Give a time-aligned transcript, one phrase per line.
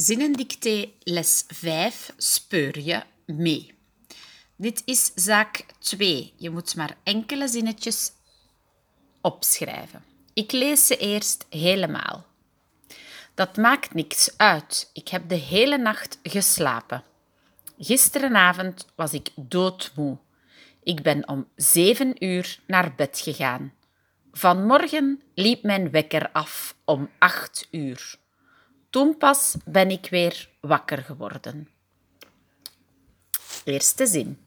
[0.00, 3.74] Zinnendictee les 5 speur je mee.
[4.56, 6.32] Dit is zaak 2.
[6.36, 8.12] Je moet maar enkele zinnetjes
[9.20, 10.04] opschrijven.
[10.32, 12.24] Ik lees ze eerst helemaal.
[13.34, 14.90] Dat maakt niks uit.
[14.92, 17.04] Ik heb de hele nacht geslapen.
[17.78, 20.18] Gisterenavond was ik doodmoe.
[20.82, 23.72] Ik ben om zeven uur naar bed gegaan.
[24.32, 28.18] Vanmorgen liep mijn wekker af om acht uur.
[28.90, 31.68] Toen pas ben ik weer wakker geworden.
[33.64, 34.38] Eerste zin.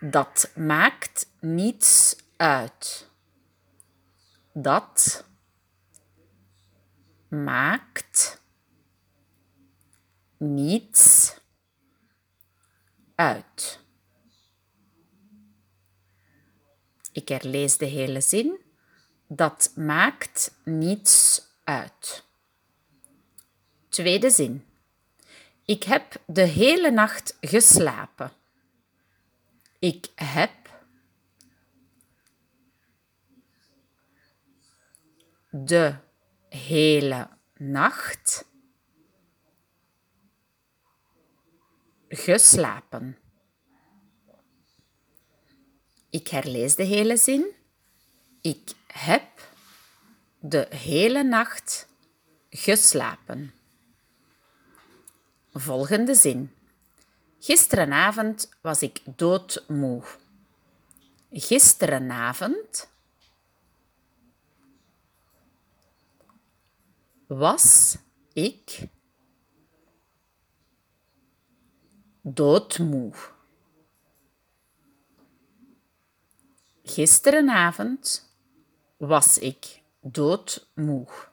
[0.00, 3.10] Dat maakt niets uit.
[4.52, 5.24] Dat
[7.28, 8.42] maakt
[10.36, 11.34] niets
[13.14, 13.80] uit.
[17.12, 18.60] Ik herlees de hele zin.
[19.26, 22.27] Dat maakt niets uit.
[23.88, 24.64] Tweede zin.
[25.64, 28.32] Ik heb de hele nacht geslapen.
[29.78, 30.50] Ik heb
[35.50, 35.94] de
[36.48, 38.44] hele nacht
[42.08, 43.18] geslapen.
[46.10, 47.46] Ik herlees de hele zin.
[48.40, 49.50] Ik heb
[50.38, 51.88] de hele nacht
[52.50, 53.52] geslapen.
[55.52, 56.52] Volgende zin.
[57.38, 60.02] Gisterenavond was ik doodmoe.
[61.30, 62.88] Gisterenavond
[67.26, 67.98] was
[68.32, 68.88] ik
[72.22, 73.12] doodmoe.
[76.82, 78.32] Gisterenavond
[78.96, 81.27] was ik doodmoe.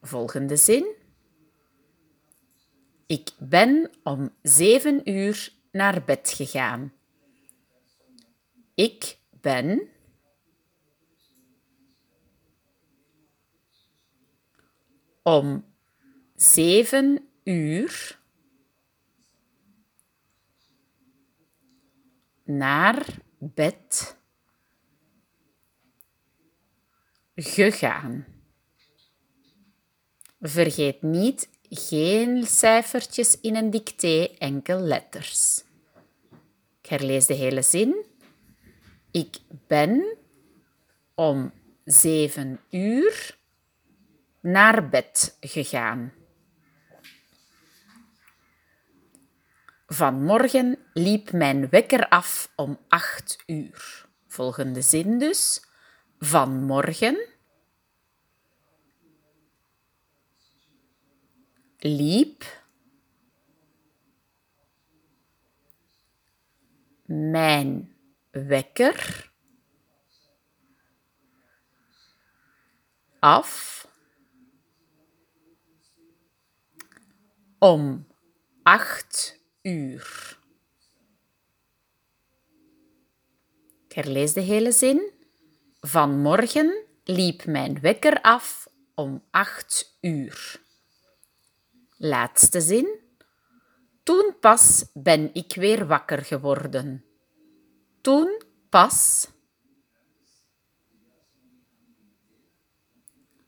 [0.00, 0.94] Volgende zin.
[3.06, 6.92] Ik ben om zeven uur naar bed gegaan.
[8.74, 9.88] Ik ben
[15.22, 15.64] om
[16.34, 18.18] zeven uur
[22.44, 23.06] naar
[23.38, 24.16] bed
[27.34, 28.39] gegaan.
[30.40, 35.64] Vergeet niet geen cijfertjes in een dicté, enkel letters.
[36.82, 38.04] Ik herlees de hele zin.
[39.10, 39.36] Ik
[39.66, 40.16] ben
[41.14, 41.52] om
[41.84, 43.36] zeven uur
[44.40, 46.12] naar bed gegaan.
[49.86, 54.06] Vanmorgen liep mijn wekker af om acht uur.
[54.28, 55.64] Volgende zin dus.
[56.18, 57.26] Vanmorgen
[61.80, 62.62] liep
[67.06, 67.96] mijn
[68.30, 69.30] wekker
[73.18, 73.86] af
[77.58, 78.06] om
[78.62, 80.38] acht uur.
[83.88, 85.12] Ik herlees de hele zin.
[85.80, 90.68] Vanmorgen liep mijn wekker af om acht uur.
[92.02, 92.98] Laatste zin.
[94.02, 97.04] Toen pas ben ik weer wakker geworden.
[98.00, 99.28] Toen pas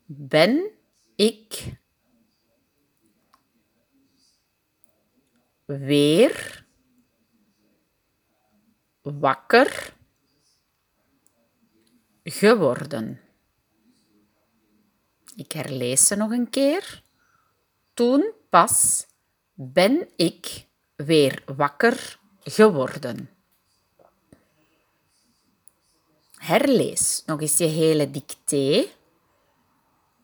[0.06, 0.70] ben
[1.16, 1.80] ik
[5.64, 6.66] weer
[9.02, 9.96] wakker
[12.24, 13.20] geworden.
[15.34, 17.02] Ik herlees ze nog een keer.
[17.94, 19.06] Toen pas
[19.54, 20.66] ben ik
[20.96, 23.30] weer wakker geworden.
[26.36, 28.86] Herlees nog eens je hele dicté.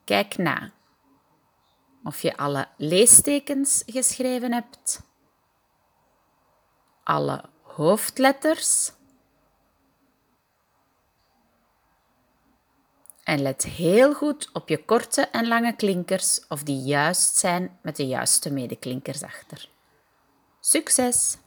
[0.03, 0.71] Kijk na
[2.03, 5.01] of je alle leestekens geschreven hebt,
[7.03, 8.91] alle hoofdletters.
[13.29, 17.95] En let heel goed op je korte en lange klinkers of die juist zijn met
[17.95, 19.69] de juiste medeklinkers achter.
[20.59, 21.37] Succes!